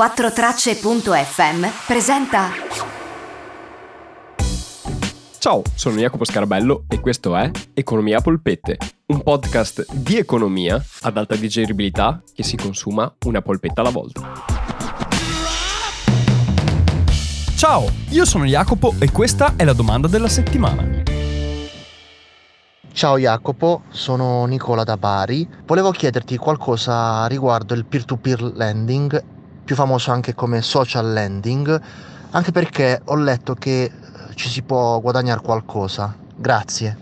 4tracce.fm 0.00 1.66
presenta 1.86 2.48
Ciao, 5.38 5.62
sono 5.74 5.98
Jacopo 5.98 6.24
Scarabello 6.24 6.84
e 6.88 7.00
questo 7.00 7.36
è 7.36 7.50
Economia 7.74 8.16
a 8.16 8.20
polpette, 8.22 8.78
un 9.08 9.22
podcast 9.22 9.92
di 9.92 10.16
economia 10.16 10.82
ad 11.02 11.18
alta 11.18 11.36
digeribilità 11.36 12.22
che 12.32 12.42
si 12.42 12.56
consuma 12.56 13.14
una 13.26 13.42
polpetta 13.42 13.82
alla 13.82 13.90
volta. 13.90 14.22
Ciao, 17.56 17.84
io 18.08 18.24
sono 18.24 18.46
Jacopo 18.46 18.94
e 18.98 19.10
questa 19.10 19.52
è 19.56 19.64
la 19.64 19.74
domanda 19.74 20.08
della 20.08 20.28
settimana. 20.28 21.02
Ciao 22.90 23.18
Jacopo, 23.18 23.82
sono 23.90 24.46
Nicola 24.46 24.82
da 24.82 24.96
Bari. 24.96 25.46
Volevo 25.66 25.90
chiederti 25.90 26.38
qualcosa 26.38 27.26
riguardo 27.26 27.74
il 27.74 27.84
peer-to-peer 27.84 28.42
lending, 28.54 29.38
più 29.70 29.78
famoso 29.78 30.10
anche 30.10 30.34
come 30.34 30.62
social 30.62 31.12
lending, 31.12 31.80
anche 32.30 32.50
perché 32.50 33.00
ho 33.04 33.14
letto 33.14 33.54
che 33.54 33.88
ci 34.34 34.48
si 34.48 34.62
può 34.62 34.98
guadagnare 34.98 35.40
qualcosa. 35.40 36.12
Grazie. 36.34 36.96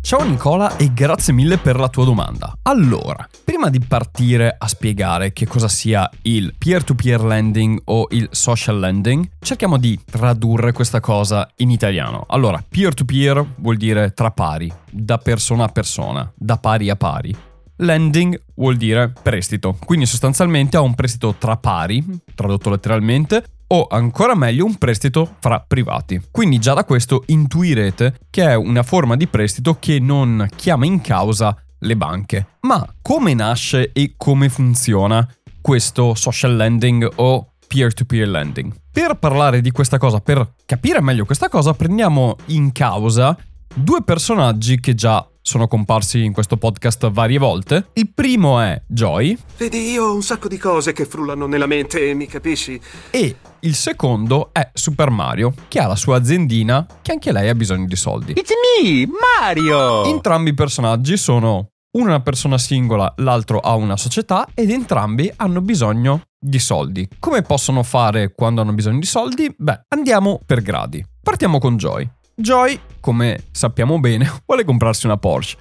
Ciao 0.00 0.24
Nicola 0.24 0.78
e 0.78 0.94
grazie 0.94 1.34
mille 1.34 1.58
per 1.58 1.78
la 1.78 1.90
tua 1.90 2.06
domanda. 2.06 2.54
Allora, 2.62 3.28
prima 3.44 3.68
di 3.68 3.80
partire 3.80 4.54
a 4.56 4.66
spiegare 4.66 5.34
che 5.34 5.46
cosa 5.46 5.68
sia 5.68 6.08
il 6.22 6.54
peer-to-peer 6.56 7.22
lending 7.22 7.78
o 7.84 8.06
il 8.12 8.28
social 8.30 8.78
lending, 8.78 9.28
cerchiamo 9.38 9.76
di 9.76 10.00
tradurre 10.10 10.72
questa 10.72 11.00
cosa 11.00 11.50
in 11.56 11.68
italiano. 11.68 12.24
Allora, 12.28 12.64
peer-to-peer 12.66 13.44
vuol 13.56 13.76
dire 13.76 14.12
tra 14.14 14.30
pari, 14.30 14.72
da 14.90 15.18
persona 15.18 15.64
a 15.64 15.68
persona, 15.68 16.32
da 16.34 16.56
pari 16.56 16.88
a 16.88 16.96
pari. 16.96 17.36
Lending 17.80 18.42
vuol 18.56 18.76
dire 18.76 19.12
prestito, 19.22 19.78
quindi 19.84 20.04
sostanzialmente 20.04 20.76
ho 20.76 20.82
un 20.82 20.94
prestito 20.94 21.36
tra 21.38 21.56
pari, 21.56 22.04
tradotto 22.34 22.70
letteralmente, 22.70 23.44
o 23.68 23.86
ancora 23.88 24.34
meglio 24.34 24.64
un 24.64 24.76
prestito 24.76 25.36
fra 25.38 25.64
privati. 25.66 26.20
Quindi 26.30 26.58
già 26.58 26.74
da 26.74 26.84
questo 26.84 27.22
intuirete 27.26 28.18
che 28.30 28.42
è 28.48 28.54
una 28.54 28.82
forma 28.82 29.14
di 29.14 29.28
prestito 29.28 29.76
che 29.78 30.00
non 30.00 30.48
chiama 30.56 30.86
in 30.86 31.00
causa 31.00 31.56
le 31.80 31.96
banche. 31.96 32.46
Ma 32.62 32.84
come 33.00 33.34
nasce 33.34 33.92
e 33.92 34.14
come 34.16 34.48
funziona 34.48 35.26
questo 35.60 36.14
social 36.14 36.56
lending 36.56 37.08
o 37.16 37.52
peer-to-peer 37.68 38.26
lending? 38.26 38.74
Per 38.90 39.14
parlare 39.14 39.60
di 39.60 39.70
questa 39.70 39.98
cosa, 39.98 40.18
per 40.18 40.54
capire 40.66 41.00
meglio 41.00 41.24
questa 41.24 41.48
cosa, 41.48 41.74
prendiamo 41.74 42.36
in 42.46 42.72
causa 42.72 43.38
due 43.78 44.02
personaggi 44.02 44.80
che 44.80 44.94
già 44.94 45.26
sono 45.40 45.66
comparsi 45.66 46.24
in 46.24 46.32
questo 46.32 46.56
podcast 46.56 47.10
varie 47.10 47.38
volte. 47.38 47.90
Il 47.94 48.12
primo 48.12 48.60
è 48.60 48.82
Joy. 48.86 49.38
Vedi, 49.56 49.92
io 49.92 50.04
ho 50.04 50.14
un 50.14 50.22
sacco 50.22 50.48
di 50.48 50.58
cose 50.58 50.92
che 50.92 51.06
frullano 51.06 51.46
nella 51.46 51.66
mente, 51.66 52.12
mi 52.14 52.26
capisci? 52.26 52.78
E 53.10 53.36
il 53.60 53.74
secondo 53.74 54.50
è 54.52 54.70
Super 54.74 55.10
Mario, 55.10 55.54
che 55.68 55.78
ha 55.78 55.86
la 55.86 55.96
sua 55.96 56.16
aziendina, 56.16 56.86
che 57.00 57.12
anche 57.12 57.32
lei 57.32 57.48
ha 57.48 57.54
bisogno 57.54 57.86
di 57.86 57.96
soldi. 57.96 58.32
It's 58.32 58.50
me, 58.82 59.08
Mario! 59.40 60.04
Entrambi 60.04 60.50
i 60.50 60.54
personaggi 60.54 61.16
sono 61.16 61.70
una 61.92 62.20
persona 62.20 62.58
singola, 62.58 63.12
l'altro 63.18 63.60
ha 63.60 63.74
una 63.74 63.96
società 63.96 64.46
ed 64.54 64.70
entrambi 64.70 65.32
hanno 65.36 65.62
bisogno 65.62 66.22
di 66.38 66.58
soldi. 66.58 67.08
Come 67.18 67.42
possono 67.42 67.82
fare 67.82 68.34
quando 68.34 68.60
hanno 68.60 68.72
bisogno 68.72 68.98
di 68.98 69.06
soldi? 69.06 69.52
Beh, 69.56 69.80
andiamo 69.88 70.40
per 70.44 70.60
gradi. 70.60 71.04
Partiamo 71.22 71.58
con 71.58 71.76
Joy. 71.76 72.08
Joy, 72.40 72.78
come 73.00 73.46
sappiamo 73.50 73.98
bene, 73.98 74.30
vuole 74.46 74.64
comprarsi 74.64 75.06
una 75.06 75.16
Porsche. 75.16 75.56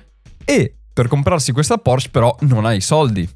E 0.45 0.75
per 0.93 1.07
comprarsi 1.07 1.51
questa 1.51 1.79
Porsche 1.79 2.09
però 2.11 2.35
non 2.41 2.65
ha 2.65 2.73
i 2.73 2.81
soldi. 2.81 3.27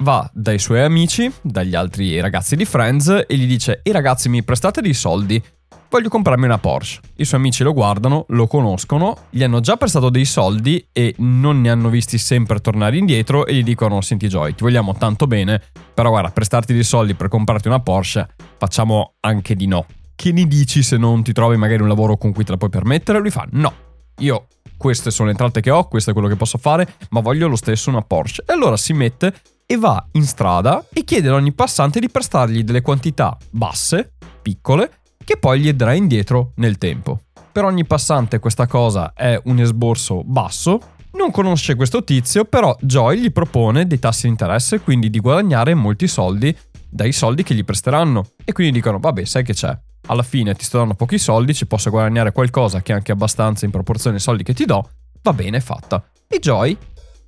Va 0.00 0.30
dai 0.34 0.58
suoi 0.58 0.82
amici, 0.82 1.32
dagli 1.40 1.74
altri 1.74 2.20
ragazzi 2.20 2.56
di 2.56 2.66
Friends 2.66 3.24
e 3.26 3.36
gli 3.36 3.46
dice 3.46 3.80
«I 3.84 3.90
ragazzi 3.90 4.28
mi 4.28 4.42
prestate 4.42 4.82
dei 4.82 4.92
soldi? 4.92 5.42
Voglio 5.88 6.10
comprarmi 6.10 6.44
una 6.44 6.58
Porsche». 6.58 7.00
I 7.16 7.24
suoi 7.24 7.40
amici 7.40 7.62
lo 7.62 7.72
guardano, 7.72 8.26
lo 8.28 8.46
conoscono, 8.46 9.16
gli 9.30 9.42
hanno 9.42 9.60
già 9.60 9.78
prestato 9.78 10.10
dei 10.10 10.26
soldi 10.26 10.86
e 10.92 11.14
non 11.18 11.62
ne 11.62 11.70
hanno 11.70 11.88
visti 11.88 12.18
sempre 12.18 12.60
tornare 12.60 12.98
indietro 12.98 13.46
e 13.46 13.54
gli 13.54 13.62
dicono 13.62 14.02
«Senti 14.02 14.28
Joy, 14.28 14.54
ti 14.54 14.62
vogliamo 14.62 14.94
tanto 14.94 15.26
bene, 15.26 15.62
però 15.94 16.10
guarda, 16.10 16.32
prestarti 16.32 16.74
dei 16.74 16.84
soldi 16.84 17.14
per 17.14 17.28
comprarti 17.28 17.68
una 17.68 17.80
Porsche, 17.80 18.28
facciamo 18.58 19.14
anche 19.20 19.56
di 19.56 19.66
no» 19.66 19.86
che 20.20 20.32
ne 20.32 20.46
dici 20.46 20.82
se 20.82 20.98
non 20.98 21.22
ti 21.22 21.32
trovi 21.32 21.56
magari 21.56 21.80
un 21.80 21.88
lavoro 21.88 22.18
con 22.18 22.34
cui 22.34 22.44
te 22.44 22.50
la 22.50 22.58
puoi 22.58 22.68
permettere? 22.68 23.18
Lui 23.20 23.30
fa 23.30 23.46
no, 23.52 23.72
io 24.18 24.48
queste 24.76 25.10
sono 25.10 25.28
le 25.28 25.30
entrate 25.30 25.62
che 25.62 25.70
ho, 25.70 25.88
questo 25.88 26.10
è 26.10 26.12
quello 26.12 26.28
che 26.28 26.36
posso 26.36 26.58
fare, 26.58 26.86
ma 27.08 27.20
voglio 27.20 27.48
lo 27.48 27.56
stesso 27.56 27.88
una 27.88 28.02
Porsche. 28.02 28.44
E 28.46 28.52
allora 28.52 28.76
si 28.76 28.92
mette 28.92 29.32
e 29.64 29.78
va 29.78 30.06
in 30.12 30.24
strada 30.24 30.84
e 30.92 31.04
chiede 31.04 31.28
ad 31.28 31.34
ogni 31.36 31.52
passante 31.52 32.00
di 32.00 32.10
prestargli 32.10 32.64
delle 32.64 32.82
quantità 32.82 33.34
basse, 33.48 34.12
piccole, 34.42 34.90
che 35.24 35.38
poi 35.38 35.60
gli 35.60 35.72
darà 35.72 35.94
indietro 35.94 36.52
nel 36.56 36.76
tempo. 36.76 37.20
Per 37.50 37.64
ogni 37.64 37.86
passante 37.86 38.40
questa 38.40 38.66
cosa 38.66 39.14
è 39.14 39.40
un 39.44 39.58
esborso 39.58 40.22
basso, 40.22 40.80
non 41.12 41.30
conosce 41.30 41.76
questo 41.76 42.04
tizio, 42.04 42.44
però 42.44 42.76
Joy 42.78 43.20
gli 43.20 43.32
propone 43.32 43.86
dei 43.86 43.98
tassi 43.98 44.24
di 44.24 44.32
interesse, 44.32 44.80
quindi 44.80 45.08
di 45.08 45.18
guadagnare 45.18 45.72
molti 45.72 46.06
soldi 46.06 46.54
dai 46.90 47.12
soldi 47.12 47.42
che 47.42 47.54
gli 47.54 47.64
presteranno. 47.64 48.32
E 48.44 48.52
quindi 48.52 48.74
dicono, 48.74 48.98
vabbè, 48.98 49.24
sai 49.24 49.44
che 49.44 49.54
c'è, 49.54 49.74
alla 50.06 50.22
fine 50.22 50.54
ti 50.54 50.64
sto 50.64 50.78
dando 50.78 50.94
pochi 50.94 51.18
soldi, 51.18 51.54
ci 51.54 51.66
posso 51.66 51.90
guadagnare 51.90 52.32
qualcosa 52.32 52.82
che 52.82 52.92
è 52.92 52.94
anche 52.96 53.12
abbastanza 53.12 53.64
in 53.64 53.70
proporzione 53.70 54.16
ai 54.16 54.22
soldi 54.22 54.42
che 54.42 54.54
ti 54.54 54.64
do, 54.64 54.88
va 55.22 55.32
bene, 55.32 55.58
è 55.58 55.60
fatta. 55.60 56.02
E 56.26 56.38
Joy 56.38 56.76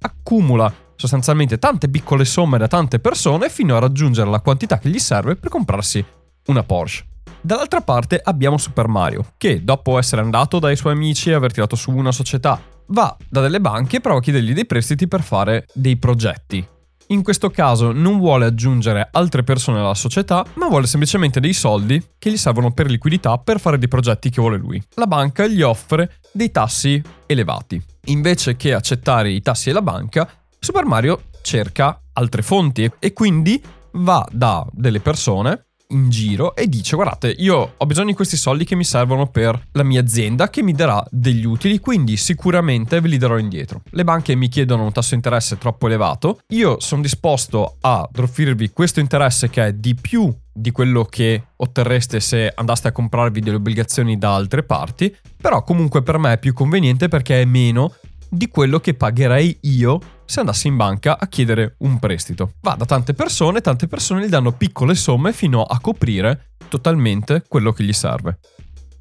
accumula 0.00 0.72
sostanzialmente 0.96 1.58
tante 1.58 1.88
piccole 1.88 2.24
somme 2.24 2.58
da 2.58 2.68
tante 2.68 2.98
persone 2.98 3.48
fino 3.48 3.76
a 3.76 3.80
raggiungere 3.80 4.30
la 4.30 4.40
quantità 4.40 4.78
che 4.78 4.88
gli 4.88 4.98
serve 4.98 5.36
per 5.36 5.50
comprarsi 5.50 6.04
una 6.46 6.62
Porsche. 6.62 7.06
Dall'altra 7.40 7.80
parte 7.80 8.20
abbiamo 8.22 8.56
Super 8.56 8.86
Mario, 8.86 9.32
che 9.36 9.64
dopo 9.64 9.98
essere 9.98 10.22
andato 10.22 10.60
dai 10.60 10.76
suoi 10.76 10.92
amici 10.92 11.30
e 11.30 11.34
aver 11.34 11.52
tirato 11.52 11.74
su 11.74 11.90
una 11.90 12.12
società, 12.12 12.60
va 12.86 13.16
da 13.28 13.40
delle 13.40 13.60
banche 13.60 13.96
e 13.96 14.00
prova 14.00 14.18
a 14.18 14.22
chiedergli 14.22 14.52
dei 14.52 14.66
prestiti 14.66 15.08
per 15.08 15.22
fare 15.22 15.66
dei 15.74 15.96
progetti. 15.96 16.64
In 17.12 17.22
questo 17.22 17.50
caso 17.50 17.92
non 17.92 18.18
vuole 18.18 18.46
aggiungere 18.46 19.06
altre 19.12 19.44
persone 19.44 19.78
alla 19.78 19.92
società, 19.92 20.46
ma 20.54 20.68
vuole 20.68 20.86
semplicemente 20.86 21.40
dei 21.40 21.52
soldi 21.52 22.02
che 22.18 22.30
gli 22.30 22.38
servono 22.38 22.72
per 22.72 22.88
liquidità 22.88 23.36
per 23.36 23.60
fare 23.60 23.76
dei 23.76 23.86
progetti 23.86 24.30
che 24.30 24.40
vuole 24.40 24.56
lui. 24.56 24.82
La 24.94 25.06
banca 25.06 25.46
gli 25.46 25.60
offre 25.60 26.20
dei 26.32 26.50
tassi 26.50 27.02
elevati. 27.26 27.80
Invece 28.06 28.56
che 28.56 28.72
accettare 28.72 29.30
i 29.30 29.42
tassi 29.42 29.68
della 29.68 29.82
banca, 29.82 30.26
Super 30.58 30.86
Mario 30.86 31.24
cerca 31.42 32.00
altre 32.14 32.40
fonti 32.40 32.90
e 32.98 33.12
quindi 33.12 33.62
va 33.92 34.26
da 34.30 34.66
delle 34.72 35.00
persone 35.00 35.66
in 35.92 36.10
giro 36.10 36.54
e 36.54 36.68
dice 36.68 36.96
guardate 36.96 37.34
io 37.38 37.74
ho 37.76 37.86
bisogno 37.86 38.08
di 38.08 38.14
questi 38.14 38.36
soldi 38.36 38.64
che 38.64 38.74
mi 38.74 38.84
servono 38.84 39.26
per 39.26 39.68
la 39.72 39.82
mia 39.82 40.00
azienda 40.00 40.50
che 40.50 40.62
mi 40.62 40.72
darà 40.72 41.02
degli 41.10 41.44
utili 41.44 41.78
quindi 41.78 42.16
sicuramente 42.16 43.00
ve 43.00 43.08
li 43.08 43.18
darò 43.18 43.38
indietro. 43.38 43.82
Le 43.90 44.04
banche 44.04 44.34
mi 44.34 44.48
chiedono 44.48 44.84
un 44.84 44.92
tasso 44.92 45.10
di 45.10 45.16
interesse 45.16 45.58
troppo 45.58 45.86
elevato, 45.86 46.40
io 46.48 46.80
sono 46.80 47.02
disposto 47.02 47.76
ad 47.80 48.16
offrirvi 48.16 48.70
questo 48.70 49.00
interesse 49.00 49.48
che 49.50 49.66
è 49.66 49.72
di 49.72 49.94
più 49.94 50.34
di 50.52 50.70
quello 50.70 51.04
che 51.04 51.44
otterreste 51.56 52.20
se 52.20 52.52
andaste 52.54 52.88
a 52.88 52.92
comprarvi 52.92 53.40
delle 53.40 53.56
obbligazioni 53.56 54.18
da 54.18 54.34
altre 54.34 54.62
parti, 54.62 55.14
però 55.40 55.64
comunque 55.64 56.02
per 56.02 56.18
me 56.18 56.34
è 56.34 56.38
più 56.38 56.52
conveniente 56.52 57.08
perché 57.08 57.40
è 57.40 57.44
meno 57.44 57.94
di 58.34 58.48
quello 58.48 58.80
che 58.80 58.94
pagherei 58.94 59.58
io 59.62 60.00
se 60.24 60.40
andassi 60.40 60.66
in 60.66 60.76
banca 60.76 61.18
a 61.18 61.28
chiedere 61.28 61.74
un 61.80 61.98
prestito. 61.98 62.54
Va 62.62 62.74
da 62.74 62.86
tante 62.86 63.12
persone, 63.12 63.60
tante 63.60 63.86
persone 63.86 64.24
gli 64.24 64.30
danno 64.30 64.52
piccole 64.52 64.94
somme 64.94 65.34
fino 65.34 65.62
a 65.62 65.78
coprire 65.80 66.54
totalmente 66.68 67.44
quello 67.46 67.72
che 67.72 67.84
gli 67.84 67.92
serve. 67.92 68.38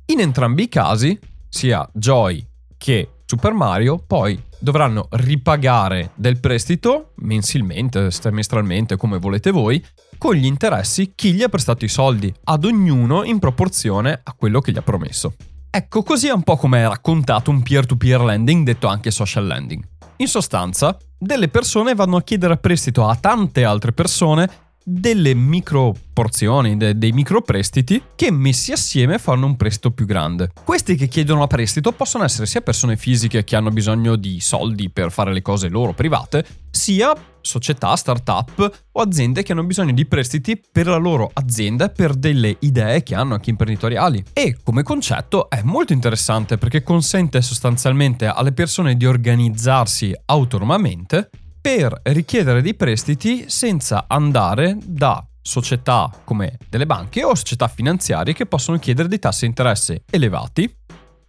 In 0.07 0.19
entrambi 0.19 0.63
i 0.63 0.69
casi, 0.69 1.17
sia 1.47 1.89
Joy 1.93 2.45
che 2.77 3.21
Super 3.25 3.53
Mario 3.53 4.03
poi 4.05 4.37
dovranno 4.59 5.07
ripagare 5.11 6.11
del 6.15 6.41
prestito 6.41 7.13
mensilmente, 7.17 8.11
semestralmente, 8.11 8.97
come 8.97 9.17
volete 9.17 9.51
voi, 9.51 9.81
con 10.17 10.35
gli 10.35 10.45
interessi 10.45 11.13
chi 11.15 11.31
gli 11.31 11.41
ha 11.41 11.47
prestato 11.47 11.85
i 11.85 11.89
soldi, 11.89 12.33
ad 12.43 12.65
ognuno 12.65 13.23
in 13.23 13.39
proporzione 13.39 14.19
a 14.21 14.33
quello 14.33 14.59
che 14.59 14.73
gli 14.73 14.77
ha 14.77 14.81
promesso. 14.81 15.35
Ecco, 15.73 16.03
così 16.03 16.27
è 16.27 16.33
un 16.33 16.43
po' 16.43 16.57
come 16.57 16.83
è 16.83 16.87
raccontato 16.87 17.49
un 17.49 17.61
peer-to-peer 17.61 18.19
lending, 18.19 18.65
detto 18.65 18.87
anche 18.87 19.09
social 19.09 19.47
lending. 19.47 19.81
In 20.17 20.27
sostanza, 20.27 20.97
delle 21.17 21.47
persone 21.47 21.95
vanno 21.95 22.17
a 22.17 22.23
chiedere 22.23 22.57
prestito 22.57 23.07
a 23.07 23.15
tante 23.15 23.63
altre 23.63 23.93
persone 23.93 24.49
delle 24.83 25.33
micro 25.33 25.95
porzioni, 26.13 26.77
de- 26.77 26.97
dei 26.97 27.11
micro 27.11 27.41
prestiti 27.41 28.01
che 28.15 28.31
messi 28.31 28.71
assieme 28.71 29.17
fanno 29.17 29.45
un 29.45 29.55
prestito 29.55 29.91
più 29.91 30.05
grande. 30.05 30.51
Questi 30.63 30.95
che 30.95 31.07
chiedono 31.07 31.43
a 31.43 31.47
prestito 31.47 31.91
possono 31.91 32.23
essere 32.23 32.45
sia 32.45 32.61
persone 32.61 32.97
fisiche 32.97 33.43
che 33.43 33.55
hanno 33.55 33.69
bisogno 33.69 34.15
di 34.15 34.39
soldi 34.39 34.89
per 34.89 35.11
fare 35.11 35.33
le 35.33 35.41
cose 35.41 35.69
loro 35.69 35.93
private, 35.93 36.45
sia 36.69 37.13
società, 37.41 37.95
start-up 37.95 38.83
o 38.91 39.01
aziende 39.01 39.43
che 39.43 39.51
hanno 39.51 39.63
bisogno 39.63 39.93
di 39.93 40.05
prestiti 40.05 40.61
per 40.71 40.87
la 40.87 40.97
loro 40.97 41.29
azienda 41.33 41.89
per 41.89 42.13
delle 42.13 42.55
idee 42.59 43.03
che 43.03 43.15
hanno 43.15 43.33
anche 43.33 43.49
imprenditoriali. 43.49 44.23
E 44.33 44.57
come 44.63 44.83
concetto 44.83 45.49
è 45.49 45.61
molto 45.63 45.93
interessante 45.93 46.57
perché 46.57 46.83
consente 46.83 47.41
sostanzialmente 47.41 48.27
alle 48.27 48.51
persone 48.51 48.95
di 48.95 49.05
organizzarsi 49.05 50.13
autonomamente 50.25 51.29
per 51.61 51.99
richiedere 52.05 52.63
dei 52.63 52.73
prestiti 52.73 53.45
senza 53.47 54.05
andare 54.07 54.75
da 54.83 55.23
società 55.39 56.11
come 56.23 56.57
delle 56.67 56.87
banche 56.87 57.23
o 57.23 57.35
società 57.35 57.67
finanziarie 57.67 58.33
che 58.33 58.47
possono 58.47 58.79
chiedere 58.79 59.07
dei 59.07 59.19
tassi 59.19 59.41
di 59.41 59.47
interesse 59.47 60.03
elevati, 60.09 60.73